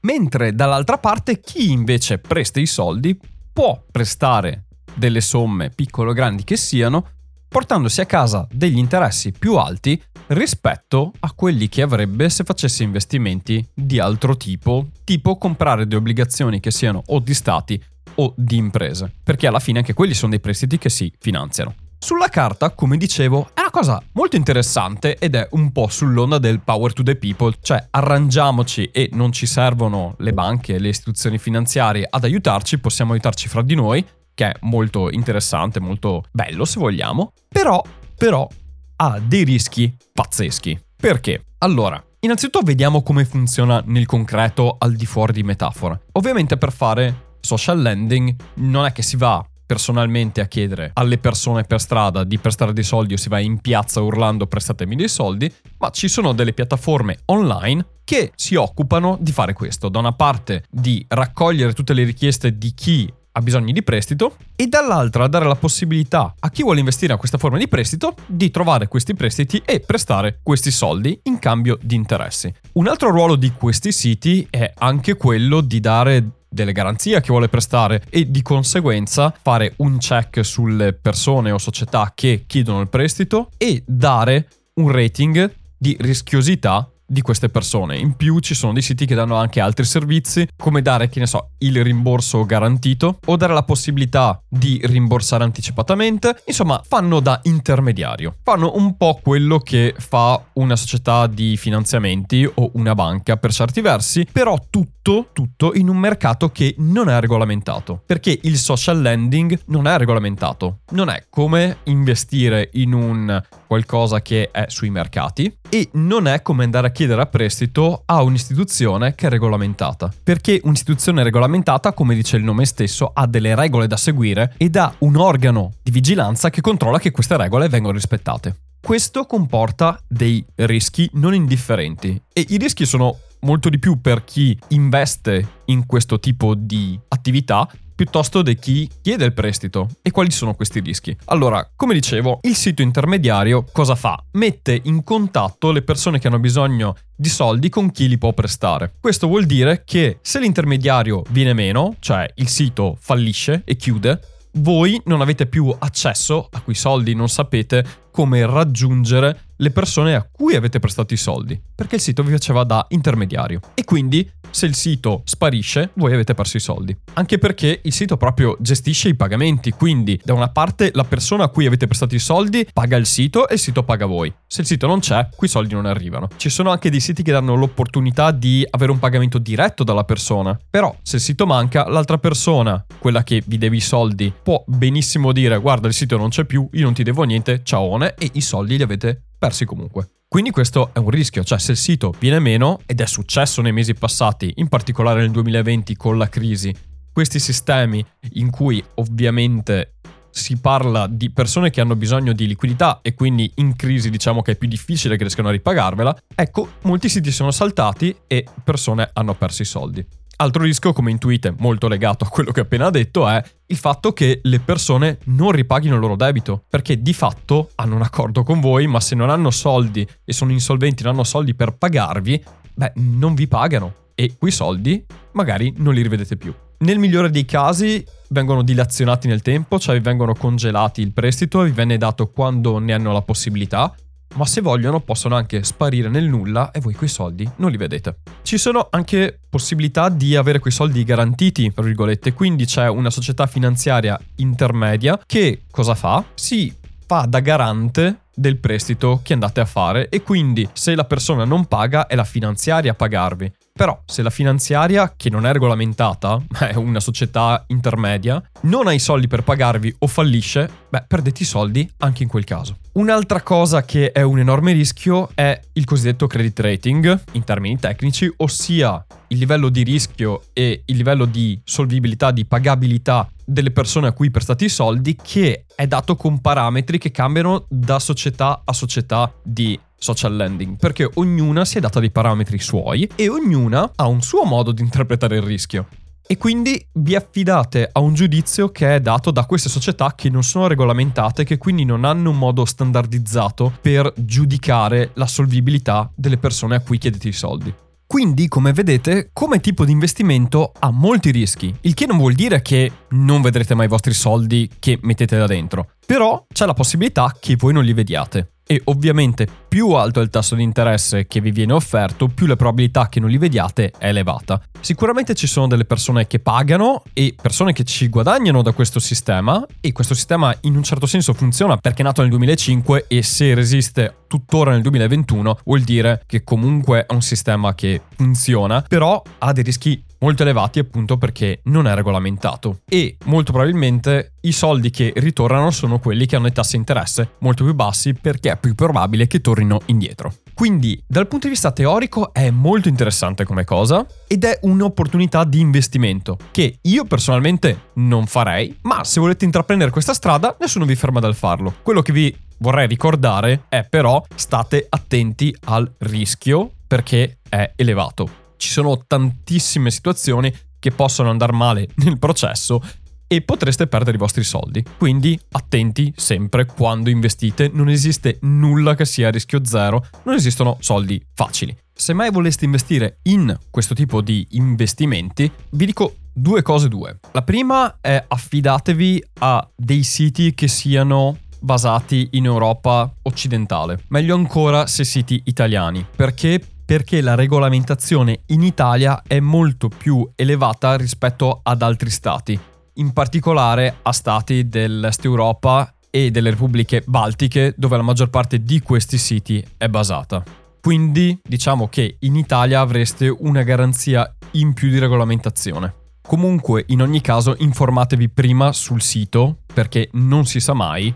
mentre 0.00 0.54
dall'altra 0.54 0.96
parte 0.98 1.40
chi 1.40 1.70
invece 1.70 2.18
presta 2.18 2.60
i 2.60 2.66
soldi 2.66 3.18
può 3.52 3.84
prestare 3.90 4.64
delle 4.94 5.20
somme 5.20 5.70
piccole 5.70 6.10
o 6.10 6.14
grandi 6.14 6.44
che 6.44 6.56
siano, 6.56 7.06
portandosi 7.48 8.00
a 8.00 8.06
casa 8.06 8.46
degli 8.50 8.78
interessi 8.78 9.32
più 9.32 9.56
alti 9.56 10.00
rispetto 10.28 11.12
a 11.20 11.32
quelli 11.32 11.68
che 11.68 11.82
avrebbe 11.82 12.30
se 12.30 12.44
facesse 12.44 12.82
investimenti 12.82 13.66
di 13.74 13.98
altro 13.98 14.36
tipo, 14.36 14.88
tipo 15.04 15.36
comprare 15.36 15.84
delle 15.84 15.96
obbligazioni 15.96 16.60
che 16.60 16.70
siano 16.70 17.02
o 17.06 17.18
di 17.18 17.34
stati 17.34 17.82
o 18.16 18.34
di 18.36 18.56
imprese, 18.56 19.12
perché 19.22 19.46
alla 19.46 19.60
fine 19.60 19.78
anche 19.78 19.94
quelli 19.94 20.14
sono 20.14 20.30
dei 20.30 20.40
prestiti 20.40 20.78
che 20.78 20.88
si 20.88 21.12
finanziano. 21.18 21.74
Sulla 21.98 22.28
carta, 22.28 22.70
come 22.70 22.96
dicevo, 22.96 23.50
è 23.54 23.60
una 23.60 23.70
cosa 23.70 24.02
molto 24.14 24.34
interessante 24.34 25.16
ed 25.18 25.36
è 25.36 25.46
un 25.52 25.70
po' 25.70 25.86
sull'onda 25.86 26.38
del 26.38 26.60
power 26.60 26.92
to 26.92 27.04
the 27.04 27.14
people, 27.14 27.54
cioè 27.60 27.86
arrangiamoci 27.90 28.90
e 28.90 29.08
non 29.12 29.30
ci 29.30 29.46
servono 29.46 30.16
le 30.18 30.32
banche 30.32 30.74
e 30.74 30.78
le 30.80 30.88
istituzioni 30.88 31.38
finanziarie 31.38 32.04
ad 32.10 32.24
aiutarci, 32.24 32.80
possiamo 32.80 33.12
aiutarci 33.12 33.46
fra 33.46 33.62
di 33.62 33.76
noi, 33.76 34.04
che 34.34 34.48
è 34.48 34.54
molto 34.62 35.10
interessante, 35.10 35.78
molto 35.78 36.24
bello 36.32 36.64
se 36.64 36.80
vogliamo, 36.80 37.34
però, 37.48 37.80
però 38.16 38.48
ha 38.96 39.20
dei 39.20 39.44
rischi 39.44 39.96
pazzeschi. 40.12 40.76
Perché? 40.96 41.44
Allora, 41.58 42.02
innanzitutto 42.18 42.64
vediamo 42.64 43.02
come 43.02 43.24
funziona 43.24 43.80
nel 43.86 44.06
concreto 44.06 44.74
al 44.76 44.94
di 44.94 45.06
fuori 45.06 45.32
di 45.32 45.44
metafora. 45.44 45.96
Ovviamente 46.12 46.56
per 46.56 46.72
fare 46.72 47.21
social 47.42 47.80
lending 47.80 48.34
non 48.54 48.86
è 48.86 48.92
che 48.92 49.02
si 49.02 49.16
va 49.16 49.44
personalmente 49.72 50.40
a 50.40 50.46
chiedere 50.46 50.90
alle 50.94 51.16
persone 51.16 51.64
per 51.64 51.80
strada 51.80 52.24
di 52.24 52.38
prestare 52.38 52.72
dei 52.72 52.84
soldi 52.84 53.14
o 53.14 53.16
si 53.16 53.28
va 53.28 53.38
in 53.38 53.58
piazza 53.58 54.02
urlando 54.02 54.46
prestatemi 54.46 54.96
dei 54.96 55.08
soldi, 55.08 55.52
ma 55.78 55.90
ci 55.90 56.08
sono 56.08 56.32
delle 56.32 56.52
piattaforme 56.52 57.20
online 57.26 57.86
che 58.04 58.32
si 58.34 58.54
occupano 58.54 59.16
di 59.20 59.32
fare 59.32 59.54
questo. 59.54 59.88
Da 59.88 59.98
una 59.98 60.12
parte 60.12 60.64
di 60.70 61.04
raccogliere 61.08 61.72
tutte 61.72 61.94
le 61.94 62.04
richieste 62.04 62.58
di 62.58 62.74
chi 62.74 63.10
ha 63.34 63.40
bisogno 63.40 63.72
di 63.72 63.82
prestito 63.82 64.36
e 64.54 64.66
dall'altra 64.66 65.26
dare 65.26 65.46
la 65.46 65.54
possibilità 65.54 66.34
a 66.38 66.50
chi 66.50 66.62
vuole 66.62 66.80
investire 66.80 67.14
a 67.14 67.16
questa 67.16 67.38
forma 67.38 67.56
di 67.56 67.66
prestito 67.66 68.14
di 68.26 68.50
trovare 68.50 68.88
questi 68.88 69.14
prestiti 69.14 69.62
e 69.64 69.80
prestare 69.80 70.40
questi 70.42 70.70
soldi 70.70 71.18
in 71.22 71.38
cambio 71.38 71.78
di 71.80 71.94
interessi. 71.94 72.52
Un 72.72 72.88
altro 72.88 73.10
ruolo 73.10 73.36
di 73.36 73.52
questi 73.52 73.90
siti 73.90 74.46
è 74.50 74.70
anche 74.76 75.14
quello 75.14 75.62
di 75.62 75.80
dare 75.80 76.30
delle 76.52 76.72
garanzie 76.72 77.16
a 77.16 77.20
chi 77.20 77.30
vuole 77.30 77.48
prestare 77.48 78.02
e 78.10 78.30
di 78.30 78.42
conseguenza 78.42 79.34
fare 79.40 79.74
un 79.78 79.98
check 79.98 80.44
sulle 80.44 80.92
persone 80.92 81.50
o 81.50 81.58
società 81.58 82.12
che 82.14 82.44
chiedono 82.46 82.80
il 82.80 82.88
prestito 82.88 83.50
e 83.56 83.82
dare 83.86 84.48
un 84.74 84.90
rating 84.90 85.52
di 85.76 85.96
rischiosità 85.98 86.91
di 87.12 87.20
queste 87.20 87.50
persone. 87.50 87.98
In 87.98 88.14
più 88.16 88.38
ci 88.38 88.54
sono 88.54 88.72
dei 88.72 88.80
siti 88.80 89.04
che 89.04 89.14
danno 89.14 89.36
anche 89.36 89.60
altri 89.60 89.84
servizi, 89.84 90.48
come 90.56 90.80
dare, 90.80 91.10
che 91.10 91.20
ne 91.20 91.26
so, 91.26 91.50
il 91.58 91.82
rimborso 91.82 92.46
garantito 92.46 93.18
o 93.26 93.36
dare 93.36 93.52
la 93.52 93.64
possibilità 93.64 94.42
di 94.48 94.80
rimborsare 94.82 95.44
anticipatamente. 95.44 96.42
Insomma, 96.46 96.80
fanno 96.82 97.20
da 97.20 97.38
intermediario. 97.44 98.36
Fanno 98.42 98.72
un 98.76 98.96
po' 98.96 99.20
quello 99.22 99.58
che 99.58 99.94
fa 99.98 100.42
una 100.54 100.74
società 100.74 101.26
di 101.26 101.56
finanziamenti 101.58 102.50
o 102.52 102.70
una 102.74 102.94
banca 102.94 103.36
per 103.36 103.52
certi 103.52 103.82
versi, 103.82 104.26
però 104.30 104.56
tutto, 104.70 105.28
tutto 105.34 105.74
in 105.74 105.88
un 105.88 105.98
mercato 105.98 106.48
che 106.48 106.74
non 106.78 107.10
è 107.10 107.20
regolamentato. 107.20 108.02
Perché 108.06 108.38
il 108.42 108.56
social 108.56 109.02
lending 109.02 109.60
non 109.66 109.86
è 109.86 109.98
regolamentato. 109.98 110.78
Non 110.92 111.10
è 111.10 111.26
come 111.28 111.78
investire 111.84 112.70
in 112.72 112.94
un 112.94 113.42
qualcosa 113.72 114.20
che 114.20 114.50
è 114.50 114.66
sui 114.68 114.90
mercati 114.90 115.50
e 115.70 115.88
non 115.92 116.26
è 116.26 116.42
come 116.42 116.64
andare 116.64 116.88
a 116.88 116.90
chiedere 116.90 117.22
a 117.22 117.26
prestito 117.26 118.02
a 118.04 118.22
un'istituzione 118.22 119.14
che 119.14 119.28
è 119.28 119.30
regolamentata. 119.30 120.12
Perché 120.22 120.60
un'istituzione 120.62 121.22
regolamentata, 121.22 121.94
come 121.94 122.14
dice 122.14 122.36
il 122.36 122.44
nome 122.44 122.66
stesso, 122.66 123.10
ha 123.14 123.26
delle 123.26 123.54
regole 123.54 123.86
da 123.86 123.96
seguire 123.96 124.52
ed 124.58 124.76
ha 124.76 124.94
un 124.98 125.16
organo 125.16 125.72
di 125.82 125.90
vigilanza 125.90 126.50
che 126.50 126.60
controlla 126.60 126.98
che 126.98 127.12
queste 127.12 127.34
regole 127.38 127.70
vengano 127.70 127.94
rispettate. 127.94 128.56
Questo 128.78 129.24
comporta 129.24 129.98
dei 130.06 130.44
rischi 130.56 131.08
non 131.14 131.32
indifferenti 131.32 132.20
e 132.30 132.44
i 132.50 132.58
rischi 132.58 132.84
sono 132.84 133.20
molto 133.40 133.70
di 133.70 133.78
più 133.78 134.02
per 134.02 134.22
chi 134.24 134.58
investe 134.68 135.60
in 135.66 135.86
questo 135.86 136.20
tipo 136.20 136.54
di 136.54 137.00
attività 137.08 137.66
piuttosto 137.94 138.42
di 138.42 138.56
chi 138.56 138.88
chiede 139.00 139.24
il 139.24 139.32
prestito. 139.32 139.88
E 140.02 140.10
quali 140.10 140.30
sono 140.30 140.54
questi 140.54 140.80
rischi? 140.80 141.16
Allora, 141.26 141.68
come 141.74 141.94
dicevo, 141.94 142.40
il 142.42 142.54
sito 142.54 142.82
intermediario 142.82 143.64
cosa 143.72 143.94
fa? 143.94 144.22
Mette 144.32 144.80
in 144.84 145.04
contatto 145.04 145.70
le 145.70 145.82
persone 145.82 146.18
che 146.18 146.28
hanno 146.28 146.38
bisogno 146.38 146.96
di 147.14 147.28
soldi 147.28 147.68
con 147.68 147.90
chi 147.90 148.08
li 148.08 148.18
può 148.18 148.32
prestare. 148.32 148.94
Questo 149.00 149.26
vuol 149.26 149.44
dire 149.44 149.82
che 149.84 150.18
se 150.22 150.40
l'intermediario 150.40 151.22
viene 151.30 151.52
meno, 151.52 151.96
cioè 152.00 152.28
il 152.36 152.48
sito 152.48 152.96
fallisce 152.98 153.62
e 153.64 153.76
chiude, 153.76 154.20
voi 154.56 155.00
non 155.06 155.20
avete 155.20 155.46
più 155.46 155.74
accesso 155.78 156.48
a 156.50 156.60
quei 156.60 156.76
soldi, 156.76 157.14
non 157.14 157.28
sapete 157.28 157.84
come 158.10 158.44
raggiungere 158.44 159.44
le 159.62 159.70
persone 159.70 160.16
a 160.16 160.28
cui 160.30 160.56
avete 160.56 160.80
prestato 160.80 161.14
i 161.14 161.16
soldi, 161.16 161.60
perché 161.74 161.94
il 161.94 162.00
sito 162.00 162.24
vi 162.24 162.32
faceva 162.32 162.64
da 162.64 162.84
intermediario. 162.88 163.60
E 163.74 163.84
quindi 163.84 164.28
se 164.50 164.66
il 164.66 164.74
sito 164.74 165.22
sparisce, 165.24 165.90
voi 165.94 166.12
avete 166.12 166.34
perso 166.34 166.56
i 166.56 166.60
soldi. 166.60 166.94
Anche 167.14 167.38
perché 167.38 167.80
il 167.84 167.92
sito 167.92 168.16
proprio 168.16 168.56
gestisce 168.58 169.08
i 169.08 169.14
pagamenti, 169.14 169.70
quindi 169.70 170.20
da 170.22 170.34
una 170.34 170.48
parte 170.48 170.90
la 170.92 171.04
persona 171.04 171.44
a 171.44 171.48
cui 171.48 171.64
avete 171.64 171.86
prestato 171.86 172.14
i 172.14 172.18
soldi 172.18 172.66
paga 172.72 172.96
il 172.96 173.06
sito 173.06 173.48
e 173.48 173.54
il 173.54 173.60
sito 173.60 173.84
paga 173.84 174.04
voi. 174.04 174.32
Se 174.46 174.62
il 174.62 174.66
sito 174.66 174.88
non 174.88 174.98
c'è, 174.98 175.28
quei 175.34 175.48
soldi 175.48 175.74
non 175.74 175.86
arrivano. 175.86 176.28
Ci 176.36 176.50
sono 176.50 176.70
anche 176.70 176.90
dei 176.90 177.00
siti 177.00 177.22
che 177.22 177.32
danno 177.32 177.54
l'opportunità 177.54 178.32
di 178.32 178.66
avere 178.68 178.90
un 178.90 178.98
pagamento 178.98 179.38
diretto 179.38 179.84
dalla 179.84 180.04
persona, 180.04 180.58
però 180.68 180.94
se 181.02 181.16
il 181.16 181.22
sito 181.22 181.46
manca, 181.46 181.88
l'altra 181.88 182.18
persona, 182.18 182.84
quella 182.98 183.22
che 183.22 183.42
vi 183.46 183.58
deve 183.58 183.76
i 183.76 183.80
soldi, 183.80 184.32
può 184.42 184.62
benissimo 184.66 185.32
dire 185.32 185.56
guarda 185.58 185.86
il 185.86 185.94
sito 185.94 186.16
non 186.16 186.30
c'è 186.30 186.44
più, 186.44 186.68
io 186.72 186.84
non 186.84 186.94
ti 186.94 187.04
devo 187.04 187.22
niente, 187.22 187.60
ciaone, 187.62 188.16
e 188.18 188.28
i 188.32 188.40
soldi 188.40 188.76
li 188.76 188.82
avete 188.82 189.22
persi 189.42 189.64
comunque. 189.64 190.08
Quindi 190.28 190.52
questo 190.52 190.90
è 190.92 190.98
un 190.98 191.10
rischio, 191.10 191.42
cioè 191.42 191.58
se 191.58 191.72
il 191.72 191.76
sito 191.76 192.14
viene 192.20 192.38
meno, 192.38 192.78
ed 192.86 193.00
è 193.00 193.06
successo 193.06 193.60
nei 193.60 193.72
mesi 193.72 193.92
passati, 193.92 194.52
in 194.56 194.68
particolare 194.68 195.20
nel 195.20 195.32
2020 195.32 195.96
con 195.96 196.16
la 196.16 196.28
crisi, 196.28 196.72
questi 197.12 197.40
sistemi 197.40 198.06
in 198.34 198.50
cui 198.50 198.82
ovviamente 198.94 199.94
si 200.30 200.58
parla 200.58 201.08
di 201.08 201.30
persone 201.30 201.70
che 201.70 201.80
hanno 201.80 201.96
bisogno 201.96 202.32
di 202.32 202.46
liquidità 202.46 203.00
e 203.02 203.14
quindi 203.14 203.50
in 203.56 203.74
crisi 203.74 204.10
diciamo 204.10 204.42
che 204.42 204.52
è 204.52 204.56
più 204.56 204.68
difficile 204.68 205.16
che 205.16 205.22
riescano 205.22 205.48
a 205.48 205.50
ripagarvela, 205.50 206.16
ecco, 206.36 206.68
molti 206.82 207.08
siti 207.08 207.32
sono 207.32 207.50
saltati 207.50 208.16
e 208.28 208.46
persone 208.62 209.10
hanno 209.12 209.34
perso 209.34 209.62
i 209.62 209.66
soldi. 209.66 210.06
Altro 210.42 210.64
rischio, 210.64 210.92
come 210.92 211.12
intuite, 211.12 211.54
molto 211.58 211.86
legato 211.86 212.24
a 212.24 212.28
quello 212.28 212.50
che 212.50 212.58
ho 212.58 212.62
appena 212.64 212.90
detto, 212.90 213.28
è 213.28 213.40
il 213.66 213.76
fatto 213.76 214.12
che 214.12 214.40
le 214.42 214.58
persone 214.58 215.18
non 215.26 215.52
ripaghino 215.52 215.94
il 215.94 216.00
loro 216.00 216.16
debito, 216.16 216.64
perché 216.68 217.00
di 217.00 217.12
fatto 217.12 217.70
hanno 217.76 217.94
un 217.94 218.02
accordo 218.02 218.42
con 218.42 218.58
voi, 218.58 218.88
ma 218.88 218.98
se 218.98 219.14
non 219.14 219.30
hanno 219.30 219.52
soldi 219.52 220.04
e 220.24 220.32
sono 220.32 220.50
insolventi, 220.50 221.04
non 221.04 221.12
hanno 221.12 221.22
soldi 221.22 221.54
per 221.54 221.76
pagarvi, 221.76 222.42
beh, 222.74 222.92
non 222.96 223.34
vi 223.34 223.46
pagano 223.46 223.94
e 224.16 224.34
quei 224.36 224.50
soldi 224.50 225.06
magari 225.34 225.74
non 225.76 225.94
li 225.94 226.02
rivedete 226.02 226.36
più. 226.36 226.52
Nel 226.78 226.98
migliore 226.98 227.30
dei 227.30 227.44
casi 227.44 228.04
vengono 228.30 228.64
dilazionati 228.64 229.28
nel 229.28 229.42
tempo, 229.42 229.78
cioè 229.78 229.94
vi 229.94 230.02
vengono 230.02 230.34
congelati 230.34 231.02
il 231.02 231.12
prestito, 231.12 231.60
vi 231.60 231.70
viene 231.70 231.98
dato 231.98 232.32
quando 232.32 232.78
ne 232.78 232.92
hanno 232.92 233.12
la 233.12 233.22
possibilità, 233.22 233.94
ma 234.34 234.46
se 234.46 234.60
vogliono 234.60 235.00
possono 235.00 235.36
anche 235.36 235.62
sparire 235.62 236.08
nel 236.08 236.24
nulla 236.24 236.70
e 236.70 236.80
voi 236.80 236.94
quei 236.94 237.08
soldi 237.08 237.48
non 237.56 237.70
li 237.70 237.76
vedete. 237.76 238.16
Ci 238.42 238.58
sono 238.58 238.88
anche 238.90 239.38
possibilità 239.48 240.08
di 240.08 240.36
avere 240.36 240.58
quei 240.58 240.72
soldi 240.72 241.04
garantiti, 241.04 241.72
tra 241.72 241.82
virgolette, 241.82 242.32
quindi 242.32 242.64
c'è 242.64 242.88
una 242.88 243.10
società 243.10 243.46
finanziaria 243.46 244.18
intermedia 244.36 245.20
che 245.26 245.62
cosa 245.70 245.94
fa? 245.94 246.24
Si 246.34 246.74
fa 247.06 247.26
da 247.28 247.40
garante 247.40 248.20
del 248.34 248.56
prestito 248.56 249.20
che 249.22 249.34
andate 249.34 249.60
a 249.60 249.66
fare 249.66 250.08
e 250.08 250.22
quindi 250.22 250.68
se 250.72 250.94
la 250.94 251.04
persona 251.04 251.44
non 251.44 251.66
paga 251.66 252.06
è 252.06 252.14
la 252.14 252.24
finanziaria 252.24 252.92
a 252.92 252.94
pagarvi. 252.94 253.52
Però 253.74 254.02
se 254.04 254.20
la 254.20 254.30
finanziaria, 254.30 255.14
che 255.16 255.30
non 255.30 255.46
è 255.46 255.52
regolamentata, 255.52 256.40
ma 256.46 256.68
è 256.68 256.74
una 256.74 257.00
società 257.00 257.64
intermedia, 257.68 258.42
non 258.62 258.86
ha 258.86 258.92
i 258.92 258.98
soldi 258.98 259.26
per 259.28 259.42
pagarvi 259.42 259.94
o 260.00 260.06
fallisce, 260.06 260.70
beh, 260.90 261.04
perdete 261.08 261.42
i 261.42 261.46
soldi 261.46 261.90
anche 261.98 262.22
in 262.22 262.28
quel 262.28 262.44
caso. 262.44 262.76
Un'altra 262.92 263.40
cosa 263.40 263.84
che 263.84 264.12
è 264.12 264.20
un 264.20 264.38
enorme 264.38 264.72
rischio 264.72 265.30
è 265.34 265.58
il 265.72 265.84
cosiddetto 265.86 266.26
credit 266.26 266.60
rating 266.60 267.22
in 267.32 267.44
termini 267.44 267.78
tecnici, 267.78 268.30
ossia 268.36 269.04
il 269.28 269.38
livello 269.38 269.70
di 269.70 269.82
rischio 269.82 270.42
e 270.52 270.82
il 270.84 270.96
livello 270.96 271.24
di 271.24 271.58
solvibilità, 271.64 272.30
di 272.30 272.44
pagabilità 272.44 273.26
delle 273.42 273.70
persone 273.70 274.08
a 274.08 274.12
cui 274.12 274.30
prestate 274.30 274.66
i 274.66 274.68
soldi 274.68 275.16
che 275.16 275.64
è 275.74 275.86
dato 275.86 276.16
con 276.16 276.42
parametri 276.42 276.98
che 276.98 277.10
cambiano 277.10 277.64
da 277.68 277.98
società 277.98 278.60
a 278.62 278.72
società 278.74 279.32
di 279.42 279.78
social 280.02 280.34
lending, 280.34 280.76
perché 280.76 281.08
ognuna 281.14 281.64
si 281.64 281.78
è 281.78 281.80
data 281.80 282.00
dei 282.00 282.10
parametri 282.10 282.58
suoi 282.58 283.08
e 283.14 283.28
ognuna 283.28 283.92
ha 283.94 284.06
un 284.08 284.20
suo 284.20 284.44
modo 284.44 284.72
di 284.72 284.82
interpretare 284.82 285.36
il 285.36 285.42
rischio. 285.42 285.86
E 286.26 286.36
quindi 286.36 286.84
vi 286.94 287.14
affidate 287.14 287.88
a 287.90 288.00
un 288.00 288.14
giudizio 288.14 288.70
che 288.70 288.94
è 288.94 289.00
dato 289.00 289.30
da 289.30 289.44
queste 289.44 289.68
società 289.68 290.14
che 290.14 290.30
non 290.30 290.42
sono 290.42 290.66
regolamentate, 290.66 291.44
che 291.44 291.58
quindi 291.58 291.84
non 291.84 292.04
hanno 292.04 292.30
un 292.30 292.38
modo 292.38 292.64
standardizzato 292.64 293.72
per 293.80 294.12
giudicare 294.16 295.10
la 295.14 295.26
solvibilità 295.26 296.10
delle 296.14 296.38
persone 296.38 296.76
a 296.76 296.80
cui 296.80 296.98
chiedete 296.98 297.28
i 297.28 297.32
soldi. 297.32 297.74
Quindi, 298.06 298.46
come 298.48 298.72
vedete, 298.72 299.30
come 299.32 299.60
tipo 299.60 299.84
di 299.84 299.92
investimento 299.92 300.72
ha 300.78 300.90
molti 300.90 301.30
rischi, 301.30 301.74
il 301.82 301.94
che 301.94 302.06
non 302.06 302.18
vuol 302.18 302.34
dire 302.34 302.60
che 302.60 302.92
non 303.10 303.40
vedrete 303.40 303.74
mai 303.74 303.86
i 303.86 303.88
vostri 303.88 304.12
soldi 304.12 304.70
che 304.78 304.98
mettete 305.02 305.36
da 305.36 305.46
dentro, 305.46 305.92
però 306.04 306.44
c'è 306.52 306.66
la 306.66 306.74
possibilità 306.74 307.34
che 307.38 307.56
voi 307.56 307.72
non 307.72 307.84
li 307.84 307.94
vediate 307.94 308.52
e 308.72 308.80
ovviamente 308.84 309.46
più 309.68 309.90
alto 309.90 310.20
è 310.20 310.22
il 310.22 310.30
tasso 310.30 310.54
di 310.54 310.62
interesse 310.62 311.26
che 311.26 311.40
vi 311.40 311.50
viene 311.50 311.74
offerto, 311.74 312.28
più 312.28 312.46
la 312.46 312.56
probabilità 312.56 313.08
che 313.10 313.20
non 313.20 313.28
li 313.28 313.36
vediate 313.36 313.92
è 313.98 314.08
elevata. 314.08 314.62
Sicuramente 314.80 315.34
ci 315.34 315.46
sono 315.46 315.66
delle 315.66 315.84
persone 315.84 316.26
che 316.26 316.38
pagano 316.38 317.02
e 317.12 317.34
persone 317.40 317.74
che 317.74 317.84
ci 317.84 318.08
guadagnano 318.08 318.62
da 318.62 318.72
questo 318.72 318.98
sistema 318.98 319.64
e 319.80 319.92
questo 319.92 320.14
sistema 320.14 320.56
in 320.62 320.76
un 320.76 320.82
certo 320.82 321.04
senso 321.04 321.34
funziona 321.34 321.76
perché 321.76 322.00
è 322.00 322.04
nato 322.04 322.22
nel 322.22 322.30
2005 322.30 323.04
e 323.08 323.22
se 323.22 323.52
resiste 323.54 324.16
tuttora 324.26 324.70
nel 324.70 324.80
2021 324.80 325.58
vuol 325.64 325.82
dire 325.82 326.22
che 326.26 326.42
comunque 326.42 327.04
è 327.04 327.12
un 327.12 327.20
sistema 327.20 327.74
che 327.74 328.00
funziona, 328.16 328.82
però 328.88 329.22
ha 329.38 329.52
dei 329.52 329.64
rischi 329.64 330.02
molto 330.22 330.42
elevati 330.42 330.78
appunto 330.78 331.18
perché 331.18 331.60
non 331.64 331.86
è 331.86 331.94
regolamentato 331.94 332.80
e 332.88 333.16
molto 333.26 333.52
probabilmente 333.52 334.34
i 334.42 334.52
soldi 334.52 334.90
che 334.90 335.12
ritornano 335.16 335.70
sono 335.70 335.98
quelli 335.98 336.26
che 336.26 336.36
hanno 336.36 336.46
i 336.46 336.52
tassi 336.52 336.72
di 336.72 336.78
interesse 336.78 337.32
molto 337.40 337.64
più 337.64 337.74
bassi 337.74 338.14
perché 338.14 338.50
è 338.52 338.56
più 338.56 338.74
probabile 338.74 339.26
che 339.26 339.40
tornino 339.40 339.80
indietro. 339.86 340.34
Quindi 340.54 341.02
dal 341.06 341.26
punto 341.26 341.46
di 341.46 341.52
vista 341.52 341.72
teorico 341.72 342.32
è 342.32 342.50
molto 342.50 342.88
interessante 342.88 343.44
come 343.44 343.64
cosa 343.64 344.06
ed 344.26 344.44
è 344.44 344.58
un'opportunità 344.62 345.44
di 345.44 345.60
investimento 345.60 346.36
che 346.50 346.78
io 346.82 347.04
personalmente 347.04 347.90
non 347.94 348.26
farei, 348.26 348.76
ma 348.82 349.04
se 349.04 349.20
volete 349.20 349.44
intraprendere 349.44 349.90
questa 349.90 350.14
strada 350.14 350.56
nessuno 350.60 350.84
vi 350.84 350.94
ferma 350.94 351.20
dal 351.20 351.34
farlo. 351.34 351.74
Quello 351.82 352.02
che 352.02 352.12
vi 352.12 352.34
vorrei 352.58 352.86
ricordare 352.86 353.64
è 353.68 353.84
però 353.88 354.22
state 354.34 354.86
attenti 354.88 355.54
al 355.64 355.92
rischio 355.98 356.70
perché 356.86 357.38
è 357.48 357.72
elevato 357.74 358.41
ci 358.62 358.70
sono 358.70 359.02
tantissime 359.08 359.90
situazioni 359.90 360.54
che 360.78 360.92
possono 360.92 361.30
andare 361.30 361.52
male 361.52 361.88
nel 361.96 362.16
processo 362.16 362.80
e 363.26 363.40
potreste 363.40 363.88
perdere 363.88 364.16
i 364.16 364.20
vostri 364.20 364.44
soldi. 364.44 364.84
Quindi 364.98 365.38
attenti 365.52 366.12
sempre 366.14 366.66
quando 366.66 367.10
investite, 367.10 367.70
non 367.72 367.88
esiste 367.88 368.38
nulla 368.42 368.94
che 368.94 369.04
sia 369.04 369.28
a 369.28 369.30
rischio 369.32 369.64
zero, 369.64 370.06
non 370.24 370.36
esistono 370.36 370.76
soldi 370.78 371.20
facili. 371.34 371.76
Se 371.92 372.12
mai 372.12 372.30
voleste 372.30 372.64
investire 372.64 373.18
in 373.22 373.56
questo 373.68 373.94
tipo 373.94 374.20
di 374.20 374.46
investimenti, 374.50 375.50
vi 375.70 375.86
dico 375.86 376.14
due 376.32 376.62
cose 376.62 376.88
due. 376.88 377.18
La 377.32 377.42
prima 377.42 377.98
è 378.00 378.24
affidatevi 378.28 379.24
a 379.40 379.68
dei 379.74 380.04
siti 380.04 380.54
che 380.54 380.68
siano 380.68 381.38
basati 381.58 382.28
in 382.32 382.44
Europa 382.44 383.12
occidentale, 383.22 384.04
meglio 384.08 384.36
ancora 384.36 384.86
se 384.86 385.04
siti 385.04 385.40
italiani, 385.46 386.04
perché 386.14 386.60
perché 386.92 387.22
la 387.22 387.34
regolamentazione 387.34 388.42
in 388.48 388.62
Italia 388.62 389.22
è 389.26 389.40
molto 389.40 389.88
più 389.88 390.30
elevata 390.36 390.94
rispetto 390.94 391.60
ad 391.62 391.80
altri 391.80 392.10
stati, 392.10 392.60
in 392.96 393.14
particolare 393.14 394.00
a 394.02 394.12
stati 394.12 394.68
dell'Est 394.68 395.24
Europa 395.24 395.94
e 396.10 396.30
delle 396.30 396.50
repubbliche 396.50 397.02
baltiche 397.06 397.72
dove 397.78 397.96
la 397.96 398.02
maggior 398.02 398.28
parte 398.28 398.62
di 398.62 398.80
questi 398.80 399.16
siti 399.16 399.64
è 399.78 399.88
basata. 399.88 400.44
Quindi 400.82 401.40
diciamo 401.42 401.88
che 401.88 402.16
in 402.18 402.36
Italia 402.36 402.80
avreste 402.80 403.26
una 403.26 403.62
garanzia 403.62 404.30
in 404.50 404.74
più 404.74 404.90
di 404.90 404.98
regolamentazione. 404.98 405.94
Comunque, 406.20 406.84
in 406.88 407.00
ogni 407.00 407.22
caso, 407.22 407.56
informatevi 407.56 408.28
prima 408.28 408.70
sul 408.72 409.00
sito 409.00 409.60
perché 409.72 410.10
non 410.12 410.44
si 410.44 410.60
sa 410.60 410.74
mai 410.74 411.06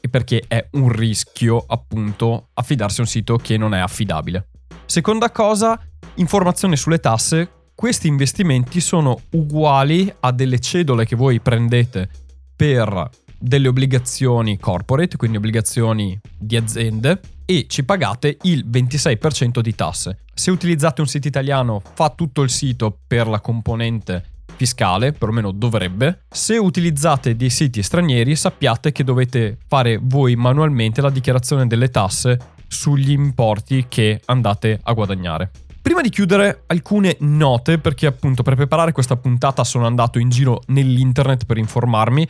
e 0.00 0.08
perché 0.08 0.44
è 0.46 0.68
un 0.74 0.90
rischio, 0.90 1.64
appunto, 1.66 2.50
affidarsi 2.54 3.00
a 3.00 3.02
un 3.02 3.08
sito 3.08 3.36
che 3.36 3.56
non 3.56 3.74
è 3.74 3.80
affidabile. 3.80 4.50
Seconda 4.86 5.30
cosa, 5.30 5.80
informazioni 6.16 6.76
sulle 6.76 7.00
tasse. 7.00 7.50
Questi 7.74 8.06
investimenti 8.06 8.80
sono 8.80 9.20
uguali 9.30 10.12
a 10.20 10.30
delle 10.30 10.60
cedole 10.60 11.06
che 11.06 11.16
voi 11.16 11.40
prendete 11.40 12.08
per 12.54 13.10
delle 13.36 13.68
obbligazioni 13.68 14.58
corporate, 14.58 15.16
quindi 15.16 15.36
obbligazioni 15.36 16.18
di 16.38 16.56
aziende, 16.56 17.20
e 17.44 17.66
ci 17.68 17.84
pagate 17.84 18.38
il 18.42 18.66
26% 18.66 19.60
di 19.60 19.74
tasse. 19.74 20.18
Se 20.32 20.50
utilizzate 20.50 21.00
un 21.00 21.06
sito 21.06 21.28
italiano 21.28 21.82
fa 21.94 22.10
tutto 22.10 22.42
il 22.42 22.50
sito 22.50 22.96
per 23.06 23.26
la 23.26 23.40
componente 23.40 24.24
fiscale, 24.56 25.12
perlomeno 25.12 25.50
dovrebbe. 25.50 26.20
Se 26.30 26.56
utilizzate 26.56 27.36
dei 27.36 27.50
siti 27.50 27.82
stranieri 27.82 28.36
sappiate 28.36 28.92
che 28.92 29.04
dovete 29.04 29.58
fare 29.66 29.98
voi 30.00 30.36
manualmente 30.36 31.00
la 31.00 31.10
dichiarazione 31.10 31.66
delle 31.66 31.90
tasse 31.90 32.38
sugli 32.68 33.10
importi 33.10 33.86
che 33.88 34.20
andate 34.26 34.80
a 34.82 34.92
guadagnare. 34.92 35.50
Prima 35.80 36.00
di 36.00 36.08
chiudere, 36.08 36.62
alcune 36.66 37.16
note, 37.20 37.78
perché 37.78 38.06
appunto 38.06 38.42
per 38.42 38.54
preparare 38.54 38.92
questa 38.92 39.16
puntata 39.16 39.64
sono 39.64 39.84
andato 39.86 40.18
in 40.18 40.30
giro 40.30 40.62
nell'internet 40.68 41.44
per 41.44 41.58
informarmi. 41.58 42.26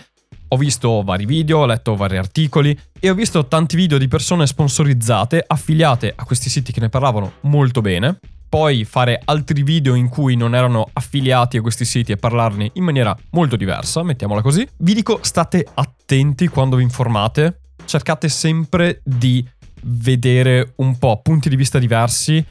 Ho 0.48 0.56
visto 0.56 1.02
vari 1.02 1.24
video, 1.24 1.60
ho 1.60 1.66
letto 1.66 1.94
vari 1.94 2.16
articoli 2.16 2.76
e 2.98 3.10
ho 3.10 3.14
visto 3.14 3.46
tanti 3.46 3.76
video 3.76 3.96
di 3.96 4.08
persone 4.08 4.46
sponsorizzate, 4.46 5.42
affiliate 5.46 6.12
a 6.16 6.24
questi 6.24 6.50
siti 6.50 6.72
che 6.72 6.80
ne 6.80 6.88
parlavano 6.88 7.34
molto 7.42 7.80
bene. 7.80 8.18
Poi 8.48 8.84
fare 8.84 9.20
altri 9.24 9.62
video 9.62 9.94
in 9.94 10.08
cui 10.08 10.36
non 10.36 10.54
erano 10.54 10.88
affiliati 10.92 11.56
a 11.56 11.60
questi 11.60 11.84
siti 11.84 12.12
e 12.12 12.16
parlarne 12.16 12.70
in 12.74 12.84
maniera 12.84 13.16
molto 13.30 13.56
diversa, 13.56 14.02
mettiamola 14.02 14.42
così. 14.42 14.64
Vi 14.78 14.94
dico 14.94 15.18
state 15.22 15.66
attenti 15.74 16.46
quando 16.46 16.76
vi 16.76 16.82
informate, 16.82 17.60
cercate 17.84 18.28
sempre 18.28 19.00
di 19.02 19.44
vedere 19.84 20.72
un 20.76 20.98
po' 20.98 21.20
punti 21.22 21.48
di 21.48 21.56
vista 21.56 21.78
diversi 21.78 22.44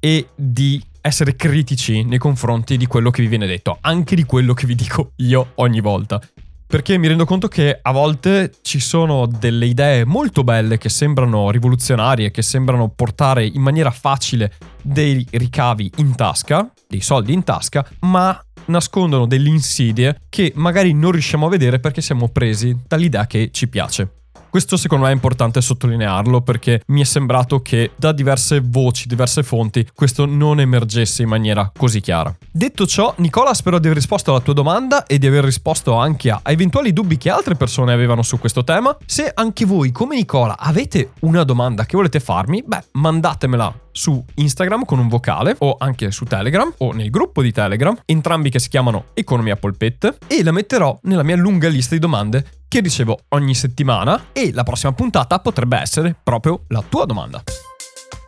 e 0.00 0.28
di 0.34 0.82
essere 1.00 1.36
critici 1.36 2.04
nei 2.04 2.18
confronti 2.18 2.76
di 2.76 2.86
quello 2.86 3.10
che 3.10 3.22
vi 3.22 3.28
viene 3.28 3.46
detto, 3.46 3.78
anche 3.80 4.14
di 4.14 4.24
quello 4.24 4.54
che 4.54 4.66
vi 4.66 4.74
dico 4.74 5.12
io 5.16 5.52
ogni 5.56 5.80
volta. 5.80 6.20
Perché 6.66 6.98
mi 6.98 7.08
rendo 7.08 7.24
conto 7.24 7.48
che 7.48 7.78
a 7.80 7.92
volte 7.92 8.52
ci 8.60 8.78
sono 8.78 9.26
delle 9.26 9.64
idee 9.64 10.04
molto 10.04 10.44
belle 10.44 10.76
che 10.76 10.90
sembrano 10.90 11.50
rivoluzionarie, 11.50 12.30
che 12.30 12.42
sembrano 12.42 12.90
portare 12.90 13.46
in 13.46 13.62
maniera 13.62 13.90
facile 13.90 14.52
dei 14.82 15.26
ricavi 15.30 15.92
in 15.96 16.14
tasca, 16.14 16.70
dei 16.86 17.00
soldi 17.00 17.32
in 17.32 17.42
tasca, 17.42 17.88
ma 18.00 18.38
nascondono 18.66 19.26
delle 19.26 19.48
insidie 19.48 20.20
che 20.28 20.52
magari 20.56 20.92
non 20.92 21.12
riusciamo 21.12 21.46
a 21.46 21.48
vedere 21.48 21.80
perché 21.80 22.02
siamo 22.02 22.28
presi 22.28 22.76
dall'idea 22.86 23.26
che 23.26 23.48
ci 23.50 23.66
piace. 23.68 24.17
Questo 24.50 24.78
secondo 24.78 25.04
me 25.04 25.10
è 25.10 25.14
importante 25.14 25.60
sottolinearlo 25.60 26.40
perché 26.40 26.82
mi 26.86 27.02
è 27.02 27.04
sembrato 27.04 27.60
che 27.60 27.90
da 27.96 28.12
diverse 28.12 28.60
voci, 28.64 29.06
diverse 29.06 29.42
fonti, 29.42 29.86
questo 29.94 30.24
non 30.24 30.58
emergesse 30.58 31.22
in 31.22 31.28
maniera 31.28 31.70
così 31.76 32.00
chiara. 32.00 32.34
Detto 32.50 32.86
ciò, 32.86 33.12
Nicola, 33.18 33.52
spero 33.52 33.78
di 33.78 33.86
aver 33.86 33.98
risposto 33.98 34.30
alla 34.30 34.40
tua 34.40 34.54
domanda 34.54 35.04
e 35.04 35.18
di 35.18 35.26
aver 35.26 35.44
risposto 35.44 35.94
anche 35.94 36.30
a 36.30 36.40
eventuali 36.46 36.94
dubbi 36.94 37.18
che 37.18 37.28
altre 37.28 37.56
persone 37.56 37.92
avevano 37.92 38.22
su 38.22 38.38
questo 38.38 38.64
tema. 38.64 38.96
Se 39.04 39.30
anche 39.34 39.66
voi, 39.66 39.92
come 39.92 40.16
Nicola, 40.16 40.56
avete 40.58 41.12
una 41.20 41.44
domanda 41.44 41.84
che 41.84 41.96
volete 41.96 42.18
farmi, 42.18 42.64
beh, 42.66 42.84
mandatemela 42.92 43.72
su 43.92 44.24
Instagram 44.36 44.84
con 44.84 45.00
un 45.00 45.08
vocale 45.08 45.56
o 45.58 45.76
anche 45.78 46.10
su 46.10 46.24
Telegram 46.24 46.72
o 46.78 46.92
nel 46.92 47.10
gruppo 47.10 47.42
di 47.42 47.52
Telegram, 47.52 47.98
entrambi 48.04 48.48
che 48.48 48.60
si 48.60 48.68
chiamano 48.68 49.06
Economia 49.12 49.56
Polpette, 49.56 50.18
e 50.26 50.42
la 50.42 50.52
metterò 50.52 50.98
nella 51.02 51.24
mia 51.24 51.36
lunga 51.36 51.68
lista 51.68 51.94
di 51.94 52.00
domande 52.00 52.44
che 52.68 52.80
ricevo 52.80 53.18
ogni 53.30 53.54
settimana 53.54 54.26
e 54.32 54.52
la 54.52 54.62
prossima 54.62 54.92
puntata 54.92 55.40
potrebbe 55.40 55.78
essere 55.78 56.14
proprio 56.22 56.64
la 56.68 56.84
tua 56.86 57.06
domanda. 57.06 57.42